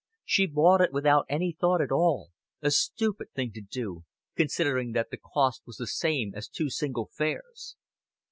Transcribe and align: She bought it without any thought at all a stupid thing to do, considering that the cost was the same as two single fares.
She 0.25 0.47
bought 0.47 0.81
it 0.81 0.91
without 0.91 1.27
any 1.29 1.51
thought 1.51 1.79
at 1.79 1.91
all 1.91 2.31
a 2.59 2.71
stupid 2.71 3.31
thing 3.33 3.51
to 3.51 3.61
do, 3.61 4.03
considering 4.35 4.93
that 4.93 5.11
the 5.11 5.17
cost 5.17 5.61
was 5.67 5.77
the 5.77 5.85
same 5.85 6.33
as 6.33 6.47
two 6.49 6.71
single 6.71 7.11
fares. 7.15 7.75